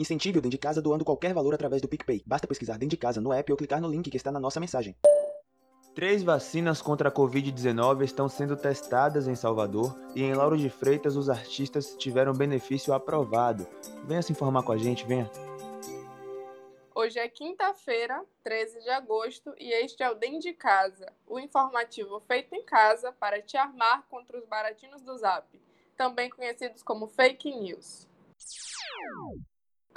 [0.00, 2.22] Incentive o Dentro de Casa doando qualquer valor através do PicPay.
[2.24, 4.58] Basta pesquisar Dentro de Casa no app ou clicar no link que está na nossa
[4.58, 4.96] mensagem.
[5.94, 11.16] Três vacinas contra a Covid-19 estão sendo testadas em Salvador e em Lauro de Freitas
[11.16, 13.66] os artistas tiveram benefício aprovado.
[14.06, 15.30] Venha se informar com a gente, venha.
[16.94, 22.20] Hoje é quinta-feira, 13 de agosto, e este é o Dentro de Casa, o informativo
[22.20, 25.46] feito em casa para te armar contra os baratinos do Zap,
[25.94, 28.08] também conhecidos como fake news.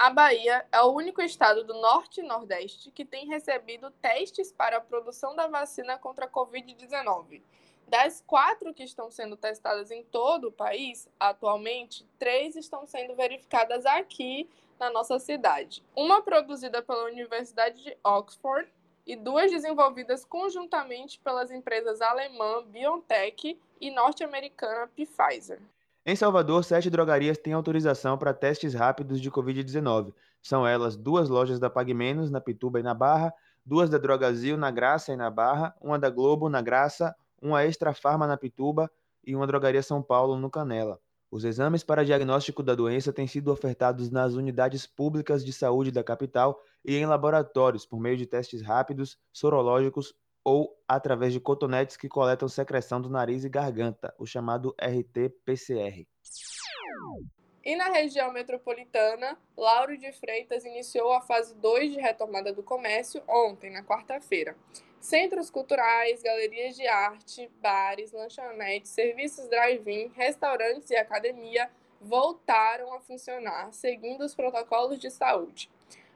[0.00, 4.78] A Bahia é o único estado do Norte e Nordeste que tem recebido testes para
[4.78, 7.42] a produção da vacina contra a Covid-19.
[7.86, 13.84] Das quatro que estão sendo testadas em todo o país, atualmente, três estão sendo verificadas
[13.84, 15.84] aqui na nossa cidade.
[15.94, 18.72] Uma produzida pela Universidade de Oxford
[19.06, 25.60] e duas desenvolvidas conjuntamente pelas empresas alemã BioNTech e norte-americana Pfizer.
[26.04, 30.14] Em Salvador, sete drogarias têm autorização para testes rápidos de Covid-19.
[30.40, 33.34] São elas duas lojas da Pag Menos, na Pituba e na Barra,
[33.66, 37.92] duas da Drogazil, na Graça e na Barra, uma da Globo, na Graça, uma Extra
[37.92, 38.90] Farma, na Pituba
[39.22, 40.98] e uma Drogaria São Paulo, no Canela.
[41.30, 46.02] Os exames para diagnóstico da doença têm sido ofertados nas unidades públicas de saúde da
[46.02, 52.08] capital e em laboratórios por meio de testes rápidos, sorológicos ou através de cotonetes que
[52.08, 56.06] coletam secreção do nariz e garganta, o chamado RT-PCR.
[57.62, 63.22] E na região metropolitana, Lauro de Freitas iniciou a fase 2 de retomada do comércio
[63.28, 64.56] ontem, na quarta-feira.
[64.98, 73.72] Centros culturais, galerias de arte, bares, lanchonetes, serviços drive-in, restaurantes e academia voltaram a funcionar
[73.72, 75.70] seguindo os protocolos de saúde.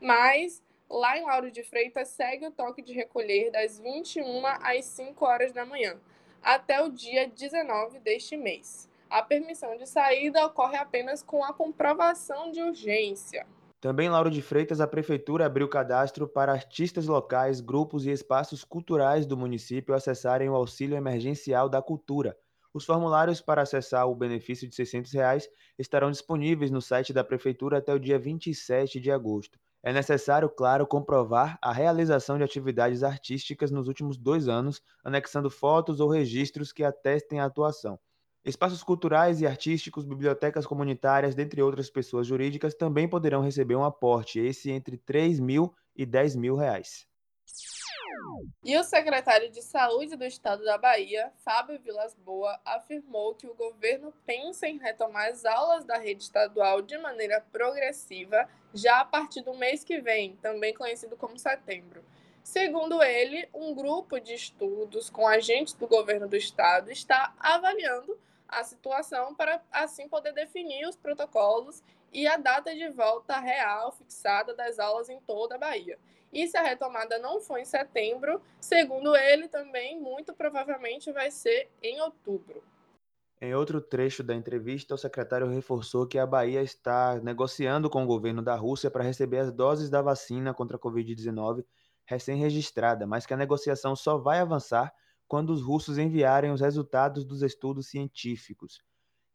[0.00, 5.22] Mas Lá em Lauro de Freitas segue o toque de recolher das 21 às 5
[5.22, 6.00] horas da manhã,
[6.42, 8.88] até o dia 19 deste mês.
[9.10, 13.46] A permissão de saída ocorre apenas com a comprovação de urgência.
[13.80, 18.64] Também em Lauro de Freitas, a Prefeitura abriu cadastro para artistas locais, grupos e espaços
[18.64, 22.36] culturais do município acessarem o auxílio emergencial da cultura.
[22.72, 25.48] Os formulários para acessar o benefício de 600 reais
[25.78, 29.58] estarão disponíveis no site da Prefeitura até o dia 27 de agosto.
[29.82, 35.98] É necessário, claro, comprovar a realização de atividades artísticas nos últimos dois anos, anexando fotos
[35.98, 37.98] ou registros que atestem a atuação.
[38.44, 44.38] Espaços culturais e artísticos, bibliotecas comunitárias, dentre outras pessoas jurídicas, também poderão receber um aporte,
[44.38, 47.07] esse entre 3 mil e 10 mil reais.
[48.62, 53.54] E o secretário de Saúde do Estado da Bahia, Fábio Vilas Boa, afirmou que o
[53.54, 59.42] governo pensa em retomar as aulas da rede estadual de maneira progressiva já a partir
[59.42, 62.04] do mês que vem, também conhecido como setembro.
[62.42, 68.64] Segundo ele, um grupo de estudos com agentes do governo do estado está avaliando a
[68.64, 71.82] situação para assim poder definir os protocolos
[72.12, 75.98] e a data de volta real fixada das aulas em toda a Bahia.
[76.32, 81.70] E se a retomada não for em setembro, segundo ele, também muito provavelmente vai ser
[81.82, 82.62] em outubro.
[83.40, 88.06] Em outro trecho da entrevista, o secretário reforçou que a Bahia está negociando com o
[88.06, 91.64] governo da Rússia para receber as doses da vacina contra a Covid-19
[92.04, 94.92] recém-registrada, mas que a negociação só vai avançar
[95.28, 98.82] quando os russos enviarem os resultados dos estudos científicos.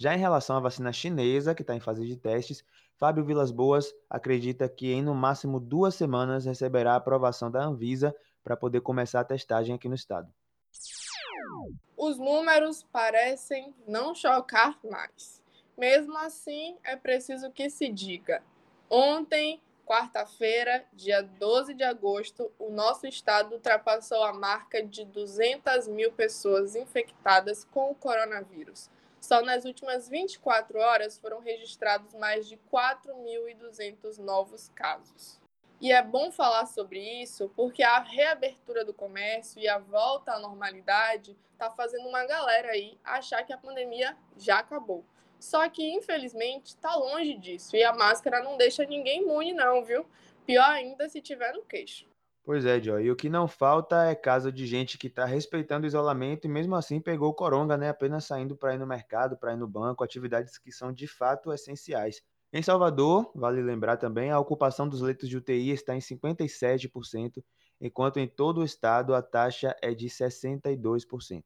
[0.00, 2.64] Já em relação à vacina chinesa, que está em fase de testes,
[2.96, 8.16] Fábio Vilas Boas acredita que em no máximo duas semanas receberá a aprovação da Anvisa
[8.42, 10.32] para poder começar a testagem aqui no estado.
[11.98, 15.42] Os números parecem não chocar mais.
[15.76, 18.42] Mesmo assim, é preciso que se diga.
[18.88, 26.10] Ontem, quarta-feira, dia 12 de agosto, o nosso estado ultrapassou a marca de 200 mil
[26.10, 28.88] pessoas infectadas com o coronavírus.
[29.20, 35.38] Só nas últimas 24 horas foram registrados mais de 4.200 novos casos.
[35.80, 40.38] E é bom falar sobre isso porque a reabertura do comércio e a volta à
[40.38, 45.04] normalidade está fazendo uma galera aí achar que a pandemia já acabou.
[45.38, 47.74] Só que, infelizmente, está longe disso.
[47.74, 50.06] E a máscara não deixa ninguém imune, não, viu?
[50.44, 52.06] Pior ainda se tiver no queixo.
[52.42, 53.04] Pois é, Joy.
[53.04, 56.50] E o que não falta é caso de gente que está respeitando o isolamento e
[56.50, 57.90] mesmo assim pegou o coronga, né?
[57.90, 61.52] Apenas saindo para ir no mercado, para ir no banco, atividades que são de fato
[61.52, 62.22] essenciais.
[62.52, 67.44] Em Salvador, vale lembrar também, a ocupação dos leitos de UTI está em 57%,
[67.80, 71.44] enquanto em todo o estado a taxa é de 62%.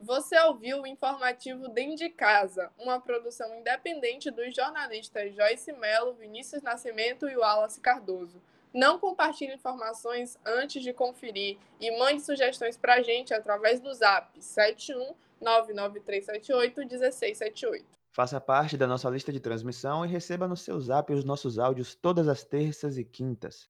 [0.00, 6.62] Você ouviu o informativo Dentro de Casa, uma produção independente dos jornalistas Joyce Mello, Vinícius
[6.62, 8.42] Nascimento e Wallace Cardoso.
[8.72, 14.28] Não compartilhe informações antes de conferir e mande sugestões para a gente através do zap
[14.42, 17.84] 71 99378 1678.
[18.14, 21.94] Faça parte da nossa lista de transmissão e receba no seu zap os nossos áudios
[21.94, 23.68] todas as terças e quintas.